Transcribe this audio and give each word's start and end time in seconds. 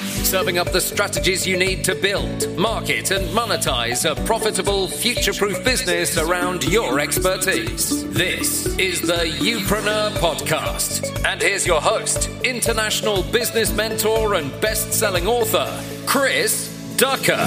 serving 0.00 0.58
up 0.58 0.72
the 0.72 0.80
strategies 0.80 1.46
you 1.46 1.56
need 1.56 1.84
to 1.84 1.94
build, 1.94 2.56
market, 2.56 3.10
and 3.10 3.26
monetize 3.28 4.10
a 4.10 4.14
profitable, 4.24 4.88
future 4.88 5.32
proof 5.32 5.62
business 5.64 6.16
around 6.18 6.64
your 6.64 7.00
expertise. 7.00 8.08
This 8.10 8.66
is 8.78 9.00
the 9.00 9.24
Youpreneur 9.40 10.10
Podcast. 10.12 11.24
And 11.26 11.42
here's 11.42 11.66
your 11.66 11.80
host, 11.80 12.28
international 12.44 13.22
business 13.24 13.72
mentor 13.72 14.34
and 14.34 14.58
best 14.60 14.92
selling 14.92 15.26
author, 15.26 15.68
Chris 16.06 16.68
Ducker. 16.96 17.46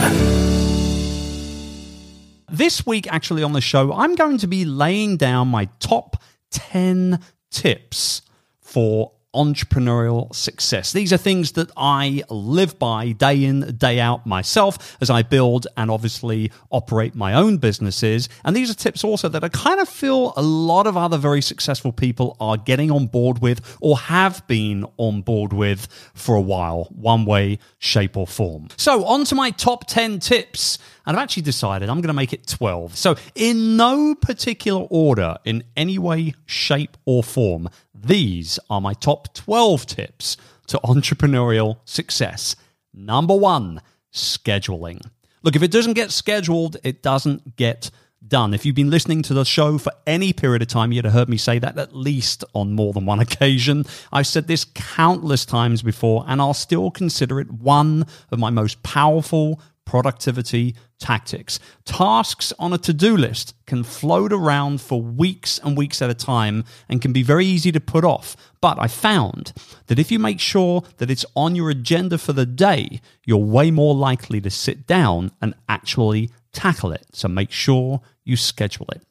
This 2.52 2.86
week, 2.86 3.12
actually, 3.12 3.42
on 3.42 3.54
the 3.54 3.62
show, 3.62 3.92
I'm 3.94 4.14
going 4.14 4.38
to 4.40 4.48
be 4.48 4.64
laying 4.64 5.18
down 5.18 5.48
my 5.48 5.70
top 5.80 6.22
10 6.52 7.20
tips 7.50 8.22
for 8.62 9.12
entrepreneurial 9.34 10.34
success. 10.34 10.92
These 10.94 11.12
are 11.12 11.18
things 11.18 11.54
that 11.54 11.72
I 11.76 12.24
live 12.30 12.78
by 12.78 13.12
day 13.12 13.44
in, 13.44 13.76
day 13.78 14.00
out 14.00 14.26
myself 14.26 14.98
as 15.02 15.10
I 15.10 15.24
build 15.24 15.68
and 15.76 15.90
obviously 15.90 16.52
operate 16.72 17.16
my 17.16 17.34
own 17.34 17.58
businesses. 17.58 18.30
And 18.44 18.56
these 18.56 18.70
are 18.70 18.76
tips 18.76 19.04
also 19.04 19.30
that 19.30 19.44
I 19.44 19.50
kind 19.50 19.80
of 19.80 19.90
feel 19.90 20.34
a 20.38 20.42
lot 20.42 20.88
of 20.88 20.98
other 20.98 21.18
very 21.18 21.42
successful 21.42 21.92
people 21.92 22.38
are 22.40 22.58
getting 22.58 22.92
on 22.92 23.08
board 23.08 23.40
with 23.40 23.78
or 23.82 23.98
have 23.98 24.46
been 24.48 24.86
on 24.98 25.22
board 25.22 25.54
with 25.54 25.88
for 26.14 26.36
a 26.36 26.42
while, 26.42 26.86
one 26.92 27.26
way, 27.26 27.60
shape, 27.80 28.18
or 28.18 28.28
form. 28.28 28.68
So, 28.78 29.06
on 29.06 29.26
to 29.26 29.36
my 29.36 29.52
top 29.52 29.88
10 29.88 30.20
tips. 30.20 30.78
And 31.06 31.18
I've 31.18 31.24
actually 31.24 31.44
decided 31.44 31.90
I'm 31.90 31.98
going 31.98 32.08
to 32.08 32.14
make 32.14 32.34
it 32.34 32.48
12. 32.48 32.96
So, 32.96 33.16
in 33.36 33.76
no 33.76 34.16
particular 34.16 34.86
order, 34.90 35.38
in 35.44 35.64
any 35.76 35.98
way, 35.98 36.34
shape, 36.46 36.98
or 37.06 37.24
form, 37.24 37.70
these 37.94 38.58
are 38.70 38.80
my 38.80 38.94
top 38.94 39.34
12 39.34 39.86
tips 39.86 40.38
to 40.68 40.80
entrepreneurial 40.80 41.78
success. 41.86 42.56
Number 42.94 43.36
one, 43.36 43.82
scheduling. 44.14 45.06
Look, 45.42 45.56
if 45.56 45.64
it 45.64 45.72
doesn't 45.72 45.94
get 45.94 46.12
scheduled, 46.12 46.78
it 46.84 47.02
doesn't 47.02 47.58
get 47.58 47.92
done. 48.26 48.54
If 48.54 48.66
you've 48.66 48.76
been 48.76 48.90
listening 48.90 49.22
to 49.24 49.34
the 49.34 49.44
show 49.44 49.78
for 49.78 49.92
any 50.08 50.32
period 50.32 50.62
of 50.62 50.70
time, 50.70 50.92
you'd 50.92 51.06
have 51.06 51.14
heard 51.14 51.30
me 51.30 51.38
say 51.38 51.60
that 51.60 51.78
at 51.78 51.96
least 51.96 52.44
on 52.54 52.74
more 52.74 52.94
than 52.94 53.06
one 53.06 53.20
occasion. 53.28 53.86
I've 54.12 54.28
said 54.28 54.48
this 54.48 54.66
countless 54.74 55.46
times 55.46 55.82
before, 55.82 56.24
and 56.28 56.42
I'll 56.42 56.54
still 56.54 56.92
consider 56.92 57.40
it 57.40 57.52
one 57.52 58.06
of 58.32 58.40
my 58.40 58.50
most 58.50 58.82
powerful 58.84 59.60
productivity 59.86 60.76
tactics. 61.04 61.60
Tasks 61.84 62.54
on 62.58 62.72
a 62.72 62.78
to 62.78 62.94
do 62.94 63.18
list 63.18 63.54
can 63.68 63.84
float 63.84 64.32
around 64.32 64.80
for 64.80 65.02
weeks 65.02 65.60
and 65.60 65.78
weeks 65.78 66.02
at 66.02 66.10
a 66.10 66.14
time 66.14 66.64
and 66.88 67.02
can 67.02 67.12
be 67.12 67.24
very 67.24 67.46
easy 67.46 67.74
to 67.74 67.82
put 67.82 68.06
off. 68.06 68.38
But 68.62 68.80
I 68.80 68.88
found 68.88 69.52
that 69.88 70.00
if 70.00 70.12
you 70.12 70.18
make 70.18 70.40
sure 70.40 70.82
that 70.98 71.12
it's 71.12 71.26
on 71.36 71.56
your 71.56 71.70
agenda 71.70 72.18
for 72.18 72.32
the 72.32 72.46
day, 72.46 73.02
you're 73.26 73.38
way 73.38 73.70
more 73.70 73.94
likely 73.94 74.40
to 74.42 74.50
sit 74.50 74.88
down 74.88 75.32
and 75.42 75.54
actually 75.68 76.32
tackle 76.54 76.94
it. 76.94 77.06
So 77.12 77.28
make 77.28 77.52
sure 77.52 78.00
you 78.24 78.38
schedule 78.38 78.88
it. 78.96 79.04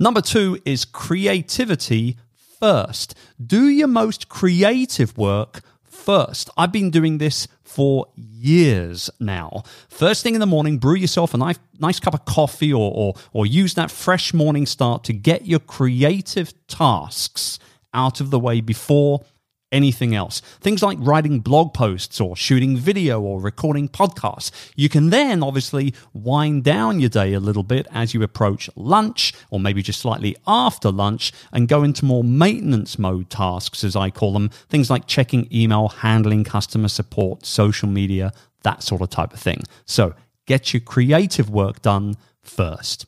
Number 0.00 0.20
two 0.20 0.58
is 0.64 0.84
creativity 0.84 2.16
first. 2.58 3.14
Do 3.44 3.68
your 3.68 3.88
most 3.88 4.28
creative 4.28 5.16
work 5.16 5.62
first. 6.06 6.48
I've 6.56 6.72
been 6.72 6.90
doing 6.90 7.18
this 7.18 7.48
for 7.64 8.06
years 8.14 9.10
now. 9.20 9.64
First 9.88 10.22
thing 10.22 10.34
in 10.34 10.40
the 10.40 10.46
morning, 10.46 10.78
brew 10.78 10.94
yourself 10.94 11.34
a 11.34 11.36
nice, 11.36 11.58
nice 11.80 12.00
cup 12.00 12.14
of 12.14 12.24
coffee 12.24 12.72
or, 12.72 12.92
or, 12.94 13.14
or 13.32 13.44
use 13.44 13.74
that 13.74 13.90
fresh 13.90 14.32
morning 14.32 14.64
start 14.64 15.04
to 15.04 15.12
get 15.12 15.46
your 15.46 15.58
creative 15.58 16.54
tasks 16.68 17.58
out 17.92 18.20
of 18.20 18.30
the 18.30 18.38
way 18.38 18.60
before 18.60 19.24
anything 19.72 20.14
else. 20.14 20.40
Things 20.60 20.82
like 20.82 20.98
writing 21.00 21.40
blog 21.40 21.74
posts 21.74 22.20
or 22.20 22.36
shooting 22.36 22.76
video 22.76 23.20
or 23.20 23.40
recording 23.40 23.88
podcasts. 23.88 24.50
You 24.76 24.88
can 24.88 25.10
then 25.10 25.42
obviously 25.42 25.94
wind 26.12 26.64
down 26.64 27.00
your 27.00 27.08
day 27.08 27.32
a 27.32 27.40
little 27.40 27.62
bit 27.62 27.86
as 27.92 28.14
you 28.14 28.22
approach 28.22 28.70
lunch 28.76 29.32
or 29.50 29.58
maybe 29.58 29.82
just 29.82 30.00
slightly 30.00 30.36
after 30.46 30.90
lunch 30.90 31.32
and 31.52 31.68
go 31.68 31.82
into 31.82 32.04
more 32.04 32.24
maintenance 32.24 32.98
mode 32.98 33.28
tasks, 33.30 33.82
as 33.84 33.96
I 33.96 34.10
call 34.10 34.32
them. 34.32 34.50
Things 34.68 34.90
like 34.90 35.06
checking 35.06 35.48
email, 35.52 35.88
handling 35.88 36.44
customer 36.44 36.88
support, 36.88 37.44
social 37.44 37.88
media, 37.88 38.32
that 38.62 38.82
sort 38.82 39.02
of 39.02 39.10
type 39.10 39.32
of 39.32 39.40
thing. 39.40 39.62
So 39.84 40.14
get 40.46 40.72
your 40.72 40.80
creative 40.80 41.50
work 41.50 41.82
done 41.82 42.14
first. 42.42 43.06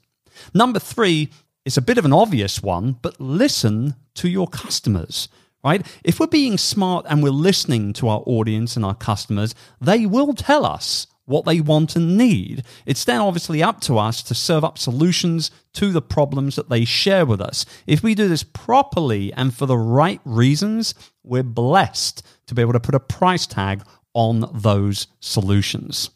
Number 0.54 0.78
three 0.78 1.30
it's 1.64 1.76
a 1.76 1.82
bit 1.82 1.98
of 1.98 2.06
an 2.06 2.14
obvious 2.14 2.62
one, 2.62 2.96
but 3.02 3.20
listen 3.20 3.94
to 4.14 4.26
your 4.26 4.48
customers 4.48 5.28
right? 5.64 5.86
If 6.04 6.20
we're 6.20 6.26
being 6.26 6.58
smart 6.58 7.06
and 7.08 7.22
we're 7.22 7.30
listening 7.30 7.92
to 7.94 8.08
our 8.08 8.22
audience 8.26 8.76
and 8.76 8.84
our 8.84 8.94
customers, 8.94 9.54
they 9.80 10.06
will 10.06 10.34
tell 10.34 10.64
us 10.64 11.06
what 11.24 11.44
they 11.44 11.60
want 11.60 11.94
and 11.94 12.16
need. 12.16 12.64
It's 12.86 13.04
then 13.04 13.20
obviously 13.20 13.62
up 13.62 13.80
to 13.82 13.98
us 13.98 14.22
to 14.24 14.34
serve 14.34 14.64
up 14.64 14.78
solutions 14.78 15.50
to 15.74 15.92
the 15.92 16.00
problems 16.00 16.56
that 16.56 16.70
they 16.70 16.84
share 16.86 17.26
with 17.26 17.40
us. 17.40 17.66
If 17.86 18.02
we 18.02 18.14
do 18.14 18.28
this 18.28 18.42
properly 18.42 19.32
and 19.34 19.54
for 19.54 19.66
the 19.66 19.76
right 19.76 20.20
reasons, 20.24 20.94
we're 21.22 21.42
blessed 21.42 22.26
to 22.46 22.54
be 22.54 22.62
able 22.62 22.72
to 22.72 22.80
put 22.80 22.94
a 22.94 23.00
price 23.00 23.46
tag 23.46 23.82
on 24.14 24.50
those 24.54 25.06
solutions. 25.20 26.10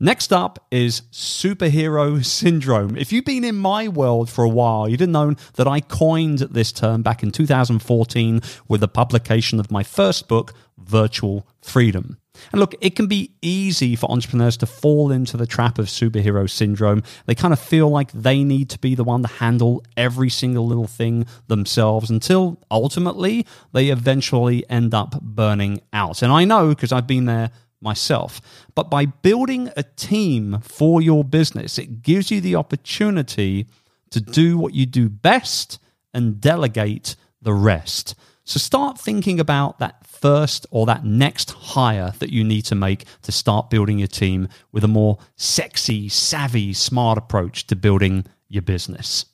Next 0.00 0.32
up 0.32 0.64
is 0.70 1.02
superhero 1.10 2.24
syndrome. 2.24 2.96
If 2.96 3.12
you've 3.12 3.24
been 3.24 3.42
in 3.42 3.56
my 3.56 3.88
world 3.88 4.30
for 4.30 4.44
a 4.44 4.48
while, 4.48 4.88
you'd 4.88 5.00
have 5.00 5.08
known 5.08 5.36
that 5.54 5.66
I 5.66 5.80
coined 5.80 6.38
this 6.38 6.70
term 6.70 7.02
back 7.02 7.24
in 7.24 7.32
2014 7.32 8.40
with 8.68 8.80
the 8.80 8.86
publication 8.86 9.58
of 9.58 9.72
my 9.72 9.82
first 9.82 10.28
book, 10.28 10.54
Virtual 10.78 11.48
Freedom. 11.60 12.16
And 12.52 12.60
look, 12.60 12.76
it 12.80 12.94
can 12.94 13.08
be 13.08 13.32
easy 13.42 13.96
for 13.96 14.08
entrepreneurs 14.08 14.56
to 14.58 14.66
fall 14.66 15.10
into 15.10 15.36
the 15.36 15.46
trap 15.46 15.80
of 15.80 15.86
superhero 15.86 16.48
syndrome. 16.48 17.02
They 17.26 17.34
kind 17.34 17.52
of 17.52 17.58
feel 17.58 17.88
like 17.88 18.12
they 18.12 18.44
need 18.44 18.70
to 18.70 18.78
be 18.78 18.94
the 18.94 19.02
one 19.02 19.22
to 19.22 19.28
handle 19.28 19.82
every 19.96 20.30
single 20.30 20.64
little 20.64 20.86
thing 20.86 21.26
themselves 21.48 22.08
until 22.08 22.62
ultimately 22.70 23.46
they 23.72 23.88
eventually 23.88 24.68
end 24.70 24.94
up 24.94 25.20
burning 25.20 25.80
out. 25.92 26.22
And 26.22 26.30
I 26.30 26.44
know 26.44 26.68
because 26.68 26.92
I've 26.92 27.08
been 27.08 27.24
there 27.24 27.50
myself. 27.80 28.40
But 28.74 28.90
by 28.90 29.06
building 29.06 29.70
a 29.76 29.82
team 29.82 30.58
for 30.62 31.00
your 31.00 31.24
business, 31.24 31.78
it 31.78 32.02
gives 32.02 32.30
you 32.30 32.40
the 32.40 32.56
opportunity 32.56 33.66
to 34.10 34.20
do 34.20 34.58
what 34.58 34.74
you 34.74 34.86
do 34.86 35.08
best 35.08 35.78
and 36.14 36.40
delegate 36.40 37.16
the 37.42 37.52
rest. 37.52 38.14
So 38.44 38.58
start 38.58 38.98
thinking 38.98 39.38
about 39.38 39.78
that 39.78 40.06
first 40.06 40.66
or 40.70 40.86
that 40.86 41.04
next 41.04 41.50
hire 41.50 42.14
that 42.18 42.32
you 42.32 42.42
need 42.42 42.62
to 42.62 42.74
make 42.74 43.04
to 43.22 43.30
start 43.30 43.70
building 43.70 43.98
your 43.98 44.08
team 44.08 44.48
with 44.72 44.84
a 44.84 44.88
more 44.88 45.18
sexy, 45.36 46.08
savvy, 46.08 46.72
smart 46.72 47.18
approach 47.18 47.66
to 47.66 47.76
building 47.76 48.24
your 48.48 48.62
business. 48.62 49.26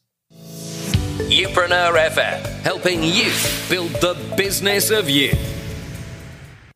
Youpreneur 1.30 1.94
FM, 2.10 2.44
helping 2.62 3.02
you 3.04 3.32
build 3.68 3.92
the 4.00 4.16
business 4.36 4.90
of 4.90 5.08
you. 5.08 5.32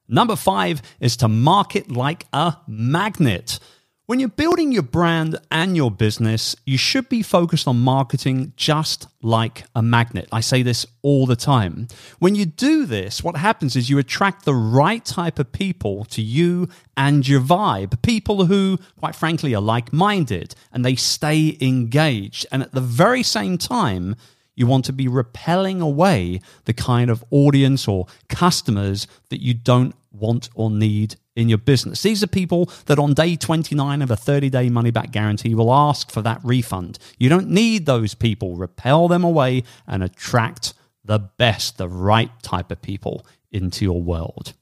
Number 0.08 0.36
five 0.36 0.80
is 1.00 1.16
to 1.18 1.28
market 1.28 1.90
like 1.90 2.26
a 2.32 2.56
magnet. 2.66 3.58
When 4.06 4.20
you're 4.20 4.30
building 4.30 4.72
your 4.72 4.84
brand 4.84 5.38
and 5.50 5.76
your 5.76 5.90
business, 5.90 6.56
you 6.64 6.78
should 6.78 7.10
be 7.10 7.22
focused 7.22 7.68
on 7.68 7.80
marketing 7.80 8.54
just 8.56 9.06
like 9.20 9.64
a 9.74 9.82
magnet. 9.82 10.30
I 10.32 10.40
say 10.40 10.62
this 10.62 10.86
all 11.02 11.26
the 11.26 11.36
time. 11.36 11.88
When 12.18 12.34
you 12.34 12.46
do 12.46 12.86
this, 12.86 13.22
what 13.22 13.36
happens 13.36 13.76
is 13.76 13.90
you 13.90 13.98
attract 13.98 14.46
the 14.46 14.54
right 14.54 15.04
type 15.04 15.38
of 15.38 15.52
people 15.52 16.06
to 16.06 16.22
you 16.22 16.70
and 16.96 17.28
your 17.28 17.42
vibe. 17.42 18.00
People 18.00 18.46
who, 18.46 18.78
quite 18.98 19.14
frankly, 19.14 19.54
are 19.54 19.60
like 19.60 19.92
minded 19.92 20.54
and 20.72 20.86
they 20.86 20.96
stay 20.96 21.58
engaged. 21.60 22.46
And 22.50 22.62
at 22.62 22.72
the 22.72 22.80
very 22.80 23.22
same 23.22 23.58
time, 23.58 24.16
you 24.58 24.66
want 24.66 24.86
to 24.86 24.92
be 24.92 25.06
repelling 25.06 25.82
away 25.82 26.40
the 26.64 26.72
kind 26.72 27.10
of 27.10 27.22
audience 27.30 27.86
or 27.86 28.06
customers 28.30 29.06
that 29.28 29.42
you 29.42 29.52
don't 29.52 29.94
want 30.18 30.48
or 30.54 30.70
need 30.70 31.16
in 31.36 31.48
your 31.48 31.58
business. 31.58 32.02
These 32.02 32.22
are 32.22 32.28
people 32.28 32.70
that 32.86 32.98
on 32.98 33.14
day 33.14 33.36
29 33.36 34.02
of 34.02 34.10
a 34.10 34.16
30 34.16 34.50
day 34.50 34.68
money 34.68 34.90
back 34.90 35.12
guarantee 35.12 35.54
will 35.54 35.72
ask 35.72 36.10
for 36.10 36.22
that 36.22 36.40
refund. 36.42 36.98
You 37.18 37.28
don't 37.28 37.48
need 37.48 37.86
those 37.86 38.14
people. 38.14 38.56
Repel 38.56 39.08
them 39.08 39.24
away 39.24 39.64
and 39.86 40.02
attract 40.02 40.74
the 41.04 41.18
best, 41.18 41.78
the 41.78 41.88
right 41.88 42.30
type 42.42 42.70
of 42.70 42.82
people 42.82 43.24
into 43.50 43.84
your 43.84 44.02
world. 44.02 44.54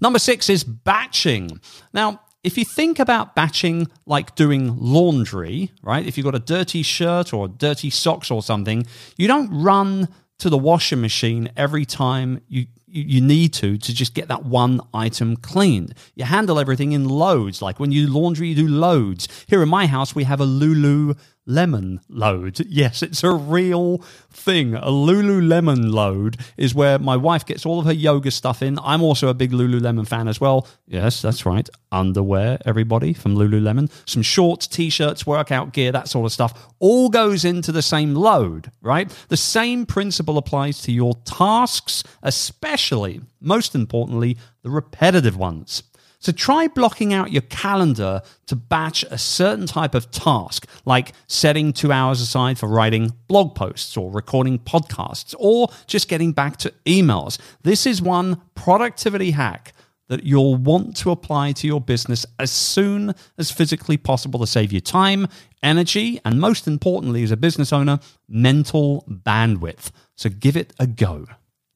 Number 0.00 0.18
six 0.18 0.50
is 0.50 0.64
batching. 0.64 1.60
Now, 1.92 2.20
if 2.44 2.56
you 2.56 2.64
think 2.64 2.98
about 2.98 3.34
batching 3.34 3.88
like 4.06 4.34
doing 4.34 4.76
laundry, 4.76 5.72
right? 5.82 6.06
If 6.06 6.16
you've 6.16 6.24
got 6.24 6.34
a 6.34 6.40
dirty 6.40 6.82
shirt 6.82 7.32
or 7.32 7.48
dirty 7.48 7.90
socks 7.90 8.30
or 8.30 8.42
something, 8.42 8.86
you 9.16 9.28
don't 9.28 9.50
run 9.50 10.08
to 10.38 10.50
the 10.50 10.58
washing 10.58 11.00
machine 11.00 11.50
every 11.56 11.84
time 11.84 12.40
you 12.48 12.66
you 12.90 13.20
need 13.20 13.52
to 13.52 13.76
to 13.76 13.94
just 13.94 14.14
get 14.14 14.28
that 14.28 14.44
one 14.44 14.80
item 14.94 15.36
cleaned. 15.36 15.94
You 16.14 16.24
handle 16.24 16.58
everything 16.58 16.92
in 16.92 17.06
loads. 17.06 17.60
Like 17.60 17.78
when 17.78 17.92
you 17.92 18.06
laundry, 18.06 18.48
you 18.48 18.54
do 18.54 18.68
loads. 18.68 19.28
Here 19.46 19.62
in 19.62 19.68
my 19.68 19.86
house, 19.86 20.14
we 20.14 20.24
have 20.24 20.40
a 20.40 20.46
Lulu 20.46 21.14
lemon 21.48 22.00
load. 22.08 22.60
Yes, 22.68 23.02
it's 23.02 23.24
a 23.24 23.32
real 23.32 23.98
thing. 24.30 24.74
A 24.74 24.90
Lululemon 24.90 25.90
load 25.92 26.36
is 26.56 26.74
where 26.74 26.98
my 26.98 27.16
wife 27.16 27.44
gets 27.44 27.66
all 27.66 27.80
of 27.80 27.86
her 27.86 27.92
yoga 27.92 28.30
stuff 28.30 28.62
in. 28.62 28.78
I'm 28.80 29.02
also 29.02 29.28
a 29.28 29.34
big 29.34 29.50
Lululemon 29.50 30.06
fan 30.06 30.28
as 30.28 30.40
well. 30.40 30.68
Yes, 30.86 31.22
that's 31.22 31.44
right. 31.46 31.68
Underwear, 31.90 32.58
everybody 32.66 33.14
from 33.14 33.34
Lululemon. 33.34 33.90
Some 34.06 34.22
shorts, 34.22 34.66
t 34.66 34.90
shirts, 34.90 35.26
workout 35.26 35.72
gear, 35.72 35.90
that 35.90 36.08
sort 36.08 36.26
of 36.26 36.32
stuff 36.32 36.72
all 36.78 37.08
goes 37.08 37.44
into 37.44 37.72
the 37.72 37.82
same 37.82 38.14
load, 38.14 38.70
right? 38.82 39.10
The 39.28 39.36
same 39.36 39.86
principle 39.86 40.38
applies 40.38 40.82
to 40.82 40.92
your 40.92 41.14
tasks, 41.24 42.04
especially, 42.22 43.22
most 43.40 43.74
importantly, 43.74 44.36
the 44.62 44.70
repetitive 44.70 45.36
ones. 45.36 45.82
So 46.20 46.32
try 46.32 46.66
blocking 46.66 47.12
out 47.14 47.32
your 47.32 47.42
calendar 47.42 48.22
to 48.46 48.56
batch 48.56 49.04
a 49.04 49.18
certain 49.18 49.66
type 49.66 49.94
of 49.94 50.10
task, 50.10 50.66
like 50.84 51.12
setting 51.28 51.72
two 51.72 51.92
hours 51.92 52.20
aside 52.20 52.58
for 52.58 52.68
writing 52.68 53.12
blog 53.28 53.54
posts 53.54 53.96
or 53.96 54.10
recording 54.10 54.58
podcasts 54.58 55.34
or 55.38 55.68
just 55.86 56.08
getting 56.08 56.32
back 56.32 56.56
to 56.58 56.74
emails. 56.86 57.38
This 57.62 57.86
is 57.86 58.02
one 58.02 58.40
productivity 58.54 59.30
hack 59.30 59.72
that 60.08 60.24
you'll 60.24 60.56
want 60.56 60.96
to 60.96 61.10
apply 61.10 61.52
to 61.52 61.66
your 61.66 61.80
business 61.80 62.26
as 62.38 62.50
soon 62.50 63.14
as 63.36 63.50
physically 63.50 63.96
possible 63.96 64.40
to 64.40 64.46
save 64.46 64.72
you 64.72 64.80
time, 64.80 65.28
energy, 65.62 66.18
and 66.24 66.40
most 66.40 66.66
importantly, 66.66 67.22
as 67.22 67.30
a 67.30 67.36
business 67.36 67.72
owner, 67.72 68.00
mental 68.28 69.04
bandwidth. 69.08 69.90
So 70.16 70.30
give 70.30 70.56
it 70.56 70.72
a 70.80 70.86
go. 70.86 71.26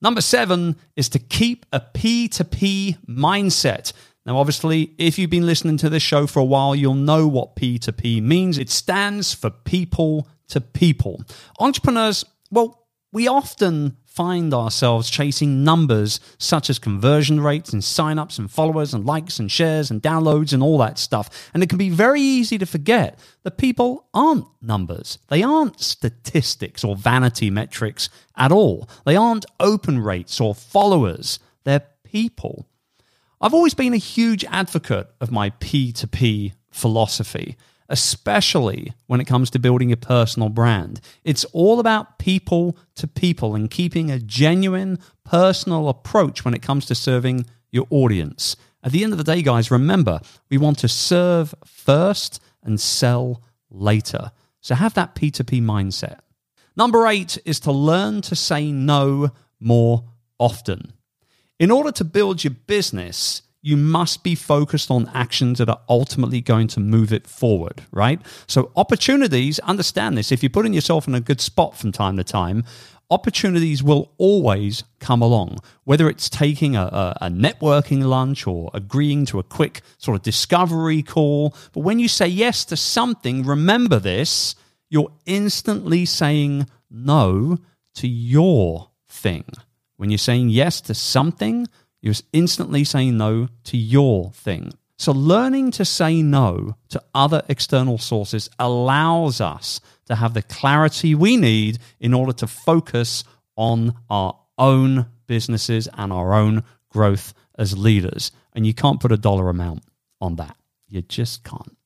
Number 0.00 0.20
seven 0.20 0.76
is 0.96 1.08
to 1.10 1.20
keep 1.20 1.64
a 1.72 1.78
P2P 1.78 3.06
mindset. 3.06 3.92
Now, 4.24 4.38
obviously, 4.38 4.94
if 4.98 5.18
you've 5.18 5.30
been 5.30 5.46
listening 5.46 5.76
to 5.78 5.90
this 5.90 6.02
show 6.02 6.26
for 6.26 6.38
a 6.38 6.44
while, 6.44 6.76
you'll 6.76 6.94
know 6.94 7.26
what 7.26 7.56
P2P 7.56 8.22
means. 8.22 8.56
It 8.56 8.70
stands 8.70 9.34
for 9.34 9.50
people 9.50 10.28
to 10.48 10.60
people. 10.60 11.24
Entrepreneurs, 11.58 12.24
well, 12.50 12.86
we 13.12 13.26
often 13.26 13.96
find 14.12 14.52
ourselves 14.52 15.08
chasing 15.08 15.64
numbers 15.64 16.20
such 16.38 16.68
as 16.68 16.78
conversion 16.78 17.40
rates 17.40 17.72
and 17.72 17.82
signups 17.82 18.38
and 18.38 18.50
followers 18.50 18.92
and 18.92 19.06
likes 19.06 19.38
and 19.38 19.50
shares 19.50 19.90
and 19.90 20.02
downloads 20.02 20.52
and 20.52 20.62
all 20.62 20.76
that 20.78 20.98
stuff. 20.98 21.50
And 21.54 21.62
it 21.62 21.70
can 21.70 21.78
be 21.78 21.88
very 21.88 22.20
easy 22.20 22.58
to 22.58 22.66
forget 22.66 23.18
that 23.42 23.56
people 23.56 24.06
aren't 24.12 24.44
numbers. 24.60 25.18
They 25.28 25.42
aren't 25.42 25.80
statistics 25.80 26.84
or 26.84 26.94
vanity 26.94 27.50
metrics 27.50 28.10
at 28.36 28.52
all. 28.52 28.88
They 29.06 29.16
aren't 29.16 29.46
open 29.58 29.98
rates 29.98 30.40
or 30.40 30.54
followers. 30.54 31.38
They're 31.64 31.86
people. 32.04 32.66
I've 33.44 33.54
always 33.54 33.74
been 33.74 33.92
a 33.92 33.96
huge 33.96 34.44
advocate 34.44 35.08
of 35.20 35.32
my 35.32 35.50
P2P 35.50 36.52
philosophy, 36.70 37.56
especially 37.88 38.92
when 39.08 39.20
it 39.20 39.24
comes 39.24 39.50
to 39.50 39.58
building 39.58 39.90
a 39.90 39.96
personal 39.96 40.48
brand. 40.48 41.00
It's 41.24 41.44
all 41.46 41.80
about 41.80 42.20
people 42.20 42.78
to 42.94 43.08
people 43.08 43.56
and 43.56 43.68
keeping 43.68 44.12
a 44.12 44.20
genuine 44.20 45.00
personal 45.24 45.88
approach 45.88 46.44
when 46.44 46.54
it 46.54 46.62
comes 46.62 46.86
to 46.86 46.94
serving 46.94 47.46
your 47.72 47.88
audience. 47.90 48.54
At 48.84 48.92
the 48.92 49.02
end 49.02 49.12
of 49.12 49.18
the 49.18 49.24
day, 49.24 49.42
guys, 49.42 49.72
remember, 49.72 50.20
we 50.48 50.56
want 50.56 50.78
to 50.78 50.88
serve 50.88 51.52
first 51.64 52.40
and 52.62 52.80
sell 52.80 53.42
later. 53.68 54.30
So 54.60 54.76
have 54.76 54.94
that 54.94 55.16
P2P 55.16 55.60
mindset. 55.62 56.20
Number 56.76 57.08
eight 57.08 57.38
is 57.44 57.58
to 57.60 57.72
learn 57.72 58.22
to 58.22 58.36
say 58.36 58.70
no 58.70 59.30
more 59.58 60.04
often. 60.38 60.92
In 61.62 61.70
order 61.70 61.92
to 61.92 62.02
build 62.02 62.42
your 62.42 62.54
business, 62.66 63.42
you 63.60 63.76
must 63.76 64.24
be 64.24 64.34
focused 64.34 64.90
on 64.90 65.08
actions 65.14 65.58
that 65.58 65.68
are 65.68 65.80
ultimately 65.88 66.40
going 66.40 66.66
to 66.66 66.80
move 66.80 67.12
it 67.12 67.24
forward, 67.28 67.82
right? 67.92 68.20
So, 68.48 68.72
opportunities, 68.74 69.60
understand 69.60 70.18
this. 70.18 70.32
If 70.32 70.42
you're 70.42 70.50
putting 70.50 70.74
yourself 70.74 71.06
in 71.06 71.14
a 71.14 71.20
good 71.20 71.40
spot 71.40 71.76
from 71.76 71.92
time 71.92 72.16
to 72.16 72.24
time, 72.24 72.64
opportunities 73.10 73.80
will 73.80 74.10
always 74.18 74.82
come 74.98 75.22
along, 75.22 75.58
whether 75.84 76.08
it's 76.08 76.28
taking 76.28 76.74
a, 76.74 76.82
a, 76.82 77.18
a, 77.20 77.28
networking 77.28 78.02
lunch 78.02 78.44
or 78.44 78.68
agreeing 78.74 79.24
to 79.26 79.38
a 79.38 79.44
quick 79.44 79.82
sort 79.98 80.16
of 80.16 80.22
discovery 80.22 81.00
call. 81.00 81.54
But 81.72 81.82
when 81.82 82.00
you 82.00 82.08
say 82.08 82.26
yes 82.26 82.64
to 82.64 82.76
something, 82.76 83.44
remember 83.44 84.00
this 84.00 84.56
you're 84.90 85.12
instantly 85.26 86.06
saying 86.06 86.66
no 86.90 87.58
to 87.94 88.08
your 88.08 88.90
thing. 89.08 89.44
When 90.02 90.10
you're 90.10 90.18
saying 90.18 90.48
yes 90.48 90.80
to 90.80 90.94
something, 90.94 91.68
you're 92.00 92.14
instantly 92.32 92.82
saying 92.82 93.16
no 93.16 93.46
to 93.62 93.76
your 93.76 94.32
thing. 94.32 94.72
So, 94.98 95.12
learning 95.12 95.70
to 95.78 95.84
say 95.84 96.22
no 96.22 96.74
to 96.88 97.00
other 97.14 97.42
external 97.48 97.98
sources 97.98 98.50
allows 98.58 99.40
us 99.40 99.80
to 100.06 100.16
have 100.16 100.34
the 100.34 100.42
clarity 100.42 101.14
we 101.14 101.36
need 101.36 101.78
in 102.00 102.14
order 102.14 102.32
to 102.32 102.48
focus 102.48 103.22
on 103.54 103.94
our 104.10 104.36
own 104.58 105.06
businesses 105.28 105.88
and 105.94 106.12
our 106.12 106.34
own 106.34 106.64
growth 106.88 107.32
as 107.56 107.78
leaders. 107.78 108.32
And 108.54 108.66
you 108.66 108.74
can't 108.74 108.98
put 108.98 109.12
a 109.12 109.16
dollar 109.16 109.48
amount 109.48 109.84
on 110.20 110.34
that. 110.34 110.56
You 110.88 111.02
just 111.02 111.44
can't. 111.44 111.76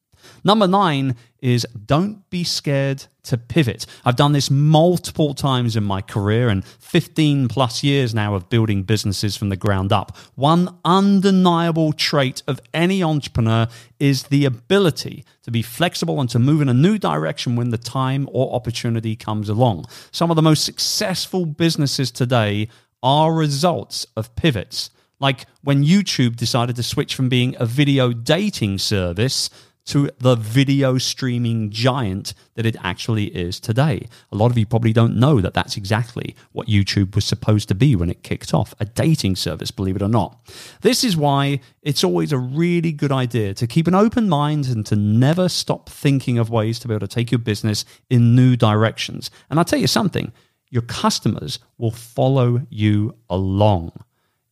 Number 0.44 0.66
nine 0.66 1.16
is 1.40 1.66
don't 1.86 2.28
be 2.30 2.42
scared 2.42 3.04
to 3.22 3.36
pivot. 3.36 3.86
I've 4.04 4.16
done 4.16 4.32
this 4.32 4.50
multiple 4.50 5.34
times 5.34 5.76
in 5.76 5.84
my 5.84 6.00
career 6.00 6.48
and 6.48 6.64
15 6.64 7.48
plus 7.48 7.82
years 7.82 8.14
now 8.14 8.34
of 8.34 8.48
building 8.48 8.82
businesses 8.82 9.36
from 9.36 9.48
the 9.48 9.56
ground 9.56 9.92
up. 9.92 10.16
One 10.34 10.76
undeniable 10.84 11.92
trait 11.92 12.42
of 12.46 12.60
any 12.72 13.02
entrepreneur 13.02 13.68
is 13.98 14.24
the 14.24 14.44
ability 14.44 15.24
to 15.42 15.50
be 15.50 15.62
flexible 15.62 16.20
and 16.20 16.30
to 16.30 16.38
move 16.38 16.60
in 16.60 16.68
a 16.68 16.74
new 16.74 16.98
direction 16.98 17.56
when 17.56 17.70
the 17.70 17.78
time 17.78 18.28
or 18.32 18.54
opportunity 18.54 19.14
comes 19.16 19.48
along. 19.48 19.86
Some 20.10 20.30
of 20.30 20.36
the 20.36 20.42
most 20.42 20.64
successful 20.64 21.46
businesses 21.46 22.10
today 22.10 22.68
are 23.02 23.32
results 23.32 24.06
of 24.16 24.34
pivots. 24.36 24.90
Like 25.18 25.46
when 25.62 25.84
YouTube 25.84 26.36
decided 26.36 26.76
to 26.76 26.82
switch 26.82 27.14
from 27.14 27.28
being 27.28 27.56
a 27.58 27.66
video 27.66 28.12
dating 28.12 28.78
service 28.78 29.48
to 29.86 30.10
the 30.18 30.34
video 30.36 30.98
streaming 30.98 31.70
giant 31.70 32.34
that 32.54 32.66
it 32.66 32.76
actually 32.82 33.26
is 33.26 33.60
today. 33.60 34.08
A 34.32 34.36
lot 34.36 34.50
of 34.50 34.58
you 34.58 34.66
probably 34.66 34.92
don't 34.92 35.16
know 35.16 35.40
that 35.40 35.54
that's 35.54 35.76
exactly 35.76 36.34
what 36.52 36.66
YouTube 36.66 37.14
was 37.14 37.24
supposed 37.24 37.68
to 37.68 37.74
be 37.74 37.94
when 37.94 38.10
it 38.10 38.22
kicked 38.22 38.52
off 38.52 38.74
a 38.80 38.84
dating 38.84 39.36
service, 39.36 39.70
believe 39.70 39.96
it 39.96 40.02
or 40.02 40.08
not. 40.08 40.38
This 40.82 41.04
is 41.04 41.16
why 41.16 41.60
it's 41.82 42.04
always 42.04 42.32
a 42.32 42.38
really 42.38 42.92
good 42.92 43.12
idea 43.12 43.54
to 43.54 43.66
keep 43.66 43.86
an 43.86 43.94
open 43.94 44.28
mind 44.28 44.66
and 44.66 44.84
to 44.86 44.96
never 44.96 45.48
stop 45.48 45.88
thinking 45.88 46.38
of 46.38 46.50
ways 46.50 46.78
to 46.80 46.88
be 46.88 46.94
able 46.94 47.06
to 47.06 47.14
take 47.14 47.30
your 47.30 47.38
business 47.38 47.84
in 48.10 48.34
new 48.34 48.56
directions. 48.56 49.30
And 49.48 49.58
I'll 49.58 49.64
tell 49.64 49.78
you 49.78 49.86
something 49.86 50.32
your 50.68 50.82
customers 50.82 51.60
will 51.78 51.92
follow 51.92 52.66
you 52.68 53.14
along 53.30 53.92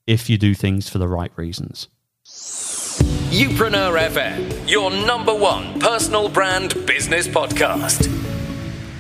if 0.07 0.31
you 0.31 0.39
do 0.39 0.55
things 0.55 0.89
for 0.89 0.99
the 0.99 1.09
right 1.09 1.33
reasons. 1.37 1.89
Youpreneur 2.25 3.99
FM, 4.09 4.67
your 4.67 4.91
number 4.91 5.35
one 5.35 5.79
personal 5.79 6.31
brand 6.31 6.73
business 6.87 7.29
podcast. 7.29 8.09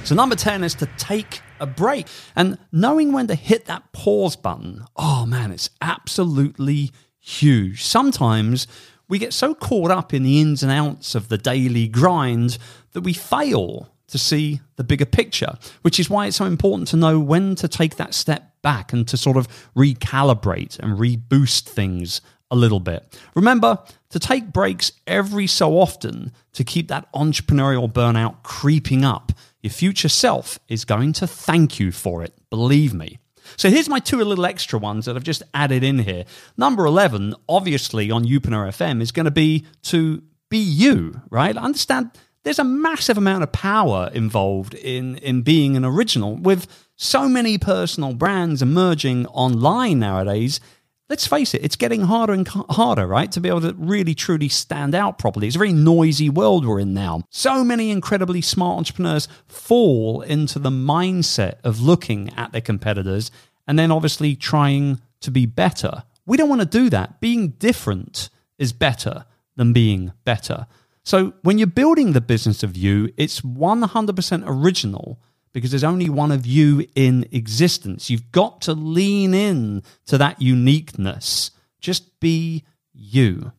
So, 0.04 0.14
number 0.14 0.36
10 0.36 0.62
is 0.62 0.74
to 0.74 0.86
take 0.98 1.40
a 1.58 1.66
break. 1.66 2.06
And 2.36 2.58
knowing 2.70 3.12
when 3.12 3.26
to 3.28 3.34
hit 3.34 3.64
that 3.64 3.92
pause 3.92 4.36
button, 4.36 4.84
oh 4.96 5.24
man, 5.24 5.52
it's 5.52 5.70
absolutely 5.80 6.90
huge. 7.18 7.82
Sometimes 7.82 8.66
we 9.08 9.18
get 9.18 9.32
so 9.32 9.54
caught 9.54 9.90
up 9.90 10.12
in 10.12 10.22
the 10.22 10.42
ins 10.42 10.62
and 10.62 10.70
outs 10.70 11.14
of 11.14 11.28
the 11.28 11.38
daily 11.38 11.88
grind 11.88 12.58
that 12.92 13.04
we 13.04 13.14
fail 13.14 13.88
to 14.08 14.18
see 14.18 14.60
the 14.76 14.84
bigger 14.84 15.06
picture, 15.06 15.56
which 15.80 15.98
is 15.98 16.10
why 16.10 16.26
it's 16.26 16.36
so 16.36 16.44
important 16.44 16.88
to 16.88 16.98
know 16.98 17.18
when 17.18 17.54
to 17.54 17.68
take 17.68 17.96
that 17.96 18.12
step 18.12 18.52
back 18.60 18.92
and 18.92 19.08
to 19.08 19.16
sort 19.16 19.38
of 19.38 19.48
recalibrate 19.74 20.78
and 20.78 20.98
reboost 20.98 21.62
things 21.62 22.20
a 22.54 22.56
little 22.56 22.80
bit. 22.80 23.18
Remember 23.34 23.80
to 24.10 24.18
take 24.18 24.52
breaks 24.52 24.92
every 25.06 25.46
so 25.46 25.78
often 25.78 26.32
to 26.52 26.64
keep 26.64 26.88
that 26.88 27.12
entrepreneurial 27.12 27.92
burnout 27.92 28.42
creeping 28.42 29.04
up. 29.04 29.32
Your 29.60 29.72
future 29.72 30.08
self 30.08 30.58
is 30.68 30.84
going 30.84 31.12
to 31.14 31.26
thank 31.26 31.80
you 31.80 31.90
for 31.90 32.22
it, 32.22 32.32
believe 32.48 32.94
me. 32.94 33.18
So 33.56 33.68
here's 33.68 33.88
my 33.88 33.98
two 33.98 34.18
little 34.18 34.46
extra 34.46 34.78
ones 34.78 35.04
that 35.04 35.16
I've 35.16 35.24
just 35.24 35.42
added 35.52 35.82
in 35.82 35.98
here. 35.98 36.24
Number 36.56 36.86
11, 36.86 37.34
obviously 37.48 38.10
on 38.10 38.24
Youpreneur 38.24 38.68
FM, 38.68 39.02
is 39.02 39.12
going 39.12 39.24
to 39.24 39.30
be 39.30 39.66
to 39.82 40.22
be 40.48 40.58
you, 40.58 41.20
right? 41.30 41.56
Understand 41.56 42.10
there's 42.44 42.58
a 42.58 42.64
massive 42.64 43.18
amount 43.18 43.42
of 43.42 43.52
power 43.52 44.10
involved 44.14 44.74
in, 44.74 45.16
in 45.18 45.42
being 45.42 45.76
an 45.76 45.84
original. 45.84 46.36
With 46.36 46.66
so 46.96 47.28
many 47.28 47.58
personal 47.58 48.14
brands 48.14 48.62
emerging 48.62 49.26
online 49.26 49.98
nowadays, 49.98 50.60
let's 51.08 51.26
face 51.26 51.54
it, 51.54 51.62
it's 51.64 51.76
getting 51.76 52.02
harder 52.02 52.32
and 52.32 52.46
harder, 52.48 53.06
right? 53.06 53.30
To 53.32 53.40
be 53.40 53.48
able 53.48 53.60
to 53.62 53.74
really 53.76 54.14
truly 54.14 54.48
stand 54.48 54.94
out 54.94 55.18
properly. 55.18 55.46
It's 55.46 55.56
a 55.56 55.58
very 55.58 55.72
noisy 55.72 56.30
world 56.30 56.66
we're 56.66 56.80
in 56.80 56.94
now. 56.94 57.22
So 57.30 57.64
many 57.64 57.90
incredibly 57.90 58.40
smart 58.40 58.78
entrepreneurs 58.78 59.28
fall 59.46 60.22
into 60.22 60.58
the 60.58 60.70
mindset 60.70 61.56
of 61.64 61.80
looking 61.80 62.32
at 62.34 62.52
their 62.52 62.60
competitors 62.60 63.30
and 63.66 63.78
then 63.78 63.90
obviously 63.90 64.36
trying 64.36 65.00
to 65.20 65.30
be 65.30 65.46
better. 65.46 66.04
We 66.26 66.36
don't 66.36 66.48
want 66.48 66.62
to 66.62 66.66
do 66.66 66.90
that. 66.90 67.20
Being 67.20 67.50
different 67.50 68.30
is 68.58 68.72
better 68.72 69.26
than 69.56 69.72
being 69.72 70.12
better. 70.24 70.66
So 71.04 71.34
when 71.42 71.58
you're 71.58 71.66
building 71.66 72.12
the 72.12 72.20
business 72.20 72.62
of 72.62 72.76
you, 72.76 73.12
it's 73.16 73.42
100% 73.42 74.44
original 74.46 75.18
because 75.54 75.70
there's 75.70 75.84
only 75.84 76.10
one 76.10 76.32
of 76.32 76.44
you 76.44 76.86
in 76.94 77.26
existence. 77.32 78.10
You've 78.10 78.32
got 78.32 78.60
to 78.62 78.74
lean 78.74 79.32
in 79.32 79.82
to 80.06 80.18
that 80.18 80.42
uniqueness. 80.42 81.52
Just 81.80 82.20
be 82.20 82.64
you. 82.92 83.52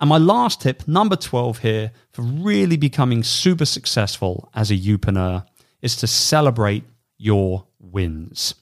And 0.00 0.08
my 0.08 0.18
last 0.18 0.62
tip, 0.62 0.88
number 0.88 1.14
12 1.14 1.58
here, 1.58 1.92
for 2.12 2.22
really 2.22 2.76
becoming 2.76 3.22
super 3.22 3.66
successful 3.66 4.48
as 4.54 4.70
a 4.70 4.76
youpreneur 4.76 5.46
is 5.82 5.94
to 5.96 6.06
celebrate 6.06 6.84
your 7.18 7.66
wins. 7.78 8.54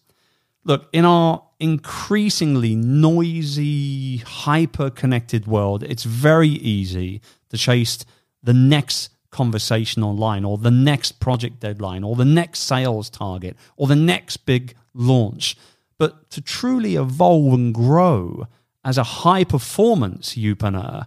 Look, 0.64 0.88
in 0.92 1.04
our 1.04 1.42
increasingly 1.61 2.75
noisy, 2.75 4.19
hyper 4.19 4.90
connected 4.90 5.47
world, 5.47 5.85
it's 5.85 6.04
very 6.04 6.49
easy 6.49 7.23
to 7.50 7.57
chase 7.57 8.04
the 8.42 8.52
next 8.52 9.11
conversation 9.31 10.03
online 10.03 10.45
or 10.45 10.59
the 10.59 10.71
next 10.71 11.21
project 11.21 11.61
deadline 11.61 12.05
or 12.05 12.17
the 12.17 12.25
next 12.25 12.61
sales 12.61 13.09
target 13.09 13.57
or 13.77 13.87
the 13.87 13.97
next 13.97 14.39
big 14.39 14.75
launch. 14.95 15.57
But 15.99 16.31
to 16.31 16.41
truly 16.41 16.97
evolve 16.97 17.55
and 17.55 17.75
grow 17.75 18.47
as 18.85 18.99
a 18.99 19.03
high 19.03 19.45
performance 19.45 20.35
youpreneur, 20.35 21.07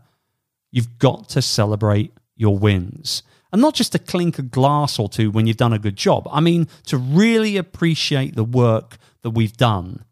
you've 0.71 0.99
got 0.99 1.29
to 1.29 1.41
celebrate 1.41 2.13
your 2.35 2.57
wins. 2.57 3.23
And 3.51 3.61
not 3.61 3.75
just 3.75 3.91
to 3.91 3.99
clink 3.99 4.39
a 4.39 4.43
glass 4.43 4.97
or 4.97 5.09
two 5.09 5.29
when 5.29 5.45
you've 5.45 5.57
done 5.57 5.73
a 5.73 5.79
good 5.79 5.95
job. 5.95 6.27
I 6.31 6.39
mean, 6.39 6.67
to 6.87 6.97
really 6.97 7.57
appreciate 7.57 8.35
the 8.35 8.43
work 8.43 8.97
that 9.21 9.31
we've 9.31 9.55
done 9.55 10.05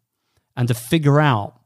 and 0.56 0.68
to 0.68 0.74
figure 0.74 1.20
out 1.20 1.61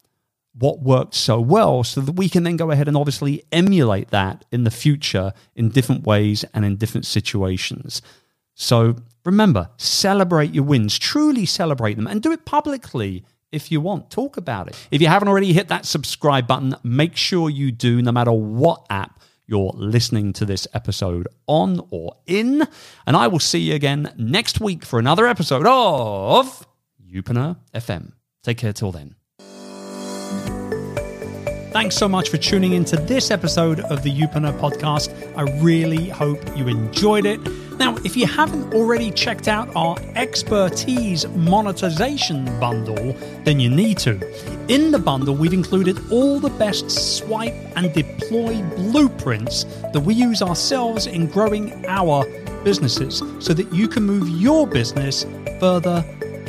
what 0.58 0.80
worked 0.80 1.14
so 1.14 1.40
well 1.40 1.84
so 1.84 2.00
that 2.00 2.12
we 2.12 2.28
can 2.28 2.42
then 2.42 2.56
go 2.56 2.70
ahead 2.70 2.88
and 2.88 2.96
obviously 2.96 3.44
emulate 3.52 4.08
that 4.08 4.44
in 4.50 4.64
the 4.64 4.70
future 4.70 5.32
in 5.54 5.68
different 5.68 6.04
ways 6.04 6.44
and 6.54 6.64
in 6.64 6.76
different 6.76 7.06
situations. 7.06 8.00
So 8.54 8.96
remember, 9.24 9.68
celebrate 9.76 10.54
your 10.54 10.64
wins, 10.64 10.98
truly 10.98 11.44
celebrate 11.44 11.94
them, 11.94 12.06
and 12.06 12.22
do 12.22 12.32
it 12.32 12.46
publicly 12.46 13.24
if 13.52 13.70
you 13.70 13.80
want. 13.80 14.10
Talk 14.10 14.36
about 14.36 14.68
it. 14.68 14.88
If 14.90 15.02
you 15.02 15.08
haven't 15.08 15.28
already 15.28 15.52
hit 15.52 15.68
that 15.68 15.84
subscribe 15.84 16.46
button, 16.46 16.74
make 16.82 17.16
sure 17.16 17.50
you 17.50 17.70
do, 17.70 18.00
no 18.00 18.12
matter 18.12 18.32
what 18.32 18.86
app 18.88 19.20
you're 19.46 19.72
listening 19.74 20.32
to 20.34 20.44
this 20.44 20.66
episode 20.74 21.28
on 21.46 21.80
or 21.90 22.16
in. 22.26 22.66
And 23.06 23.16
I 23.16 23.28
will 23.28 23.38
see 23.38 23.60
you 23.60 23.74
again 23.74 24.12
next 24.16 24.60
week 24.60 24.84
for 24.84 24.98
another 24.98 25.26
episode 25.26 25.66
of 25.66 26.66
Youpreneur 27.06 27.56
FM. 27.74 28.12
Take 28.42 28.58
care 28.58 28.72
till 28.72 28.92
then. 28.92 29.16
Thanks 31.76 31.94
so 31.94 32.08
much 32.08 32.30
for 32.30 32.38
tuning 32.38 32.72
into 32.72 32.96
this 32.96 33.30
episode 33.30 33.80
of 33.80 34.02
the 34.02 34.10
Youpreneur 34.10 34.58
podcast. 34.58 35.12
I 35.36 35.42
really 35.60 36.08
hope 36.08 36.40
you 36.56 36.68
enjoyed 36.68 37.26
it. 37.26 37.38
Now, 37.78 37.96
if 37.96 38.16
you 38.16 38.26
haven't 38.26 38.72
already 38.72 39.10
checked 39.10 39.46
out 39.46 39.76
our 39.76 39.94
expertise 40.14 41.28
monetization 41.28 42.46
bundle, 42.58 43.12
then 43.44 43.60
you 43.60 43.68
need 43.68 43.98
to. 43.98 44.12
In 44.72 44.90
the 44.90 44.98
bundle, 44.98 45.34
we've 45.34 45.52
included 45.52 45.98
all 46.10 46.40
the 46.40 46.48
best 46.48 46.90
swipe 46.90 47.52
and 47.76 47.92
deploy 47.92 48.62
blueprints 48.76 49.64
that 49.92 50.00
we 50.00 50.14
use 50.14 50.40
ourselves 50.40 51.06
in 51.06 51.26
growing 51.26 51.84
our 51.84 52.24
businesses 52.64 53.22
so 53.38 53.52
that 53.52 53.70
you 53.70 53.86
can 53.86 54.02
move 54.02 54.30
your 54.30 54.66
business 54.66 55.26
further 55.60 56.02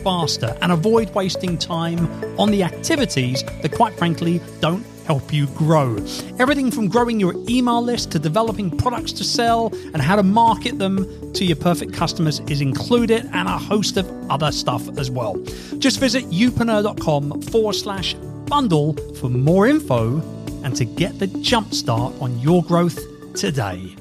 faster 0.05 0.57
and 0.61 0.71
avoid 0.71 1.13
wasting 1.13 1.57
time 1.57 1.99
on 2.39 2.49
the 2.49 2.63
activities 2.63 3.43
that, 3.61 3.73
quite 3.73 3.93
frankly, 3.97 4.39
don't 4.61 4.85
help 5.07 5.33
you 5.33 5.47
grow. 5.47 5.95
Everything 6.37 6.69
from 6.69 6.89
growing 6.89 7.19
your 7.19 7.33
email 7.49 7.81
list 7.81 8.11
to 8.11 8.19
developing 8.19 8.69
products 8.69 9.13
to 9.13 9.23
sell 9.23 9.73
and 9.93 10.01
how 10.01 10.17
to 10.17 10.23
market 10.23 10.77
them 10.77 11.33
to 11.33 11.45
your 11.45 11.55
perfect 11.55 11.93
customers 11.93 12.41
is 12.41 12.61
included, 12.61 13.25
and 13.33 13.47
a 13.47 13.57
host 13.57 13.95
of 13.97 14.05
other 14.29 14.51
stuff 14.51 14.83
as 14.97 15.09
well. 15.09 15.35
Just 15.79 15.99
visit 15.99 16.25
youpreneur.com 16.25 17.41
forward 17.43 17.73
slash 17.73 18.15
bundle 18.47 18.93
for 19.15 19.29
more 19.29 19.67
info 19.67 20.21
and 20.63 20.75
to 20.75 20.83
get 20.83 21.17
the 21.19 21.27
jump 21.27 21.73
start 21.73 22.13
on 22.19 22.37
your 22.39 22.61
growth 22.63 22.99
today. 23.33 23.95